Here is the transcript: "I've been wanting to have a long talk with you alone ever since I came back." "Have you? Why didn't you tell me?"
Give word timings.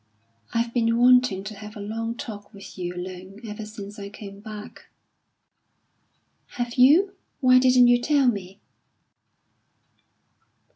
"I've 0.51 0.73
been 0.73 0.97
wanting 0.97 1.43
to 1.43 1.53
have 1.53 1.75
a 1.75 1.79
long 1.79 2.15
talk 2.15 2.51
with 2.55 2.75
you 2.75 2.95
alone 2.95 3.39
ever 3.47 3.67
since 3.67 3.99
I 3.99 4.09
came 4.09 4.39
back." 4.39 4.87
"Have 6.57 6.73
you? 6.73 7.13
Why 7.39 7.59
didn't 7.59 7.85
you 7.87 8.01
tell 8.01 8.27
me?" 8.27 8.59